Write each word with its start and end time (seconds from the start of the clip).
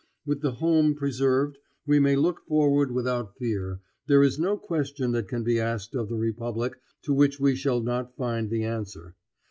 With 0.25 0.41
the 0.41 0.53
home 0.53 0.95
preserved 0.95 1.59
we 1.85 1.99
may 1.99 2.15
look 2.15 2.43
forward 2.47 2.91
without 2.91 3.37
fear; 3.37 3.81
there 4.07 4.23
is 4.23 4.39
no 4.39 4.57
question 4.57 5.11
that 5.11 5.27
can 5.27 5.43
be 5.43 5.59
asked 5.59 5.93
of 5.93 6.09
the 6.09 6.17
Republic 6.17 6.79
to 7.03 7.13
which 7.13 7.39
we 7.39 7.53
shall 7.55 7.81
not 7.81 8.15
find 8.15 8.49
the 8.49 8.63
answer. 8.63 9.13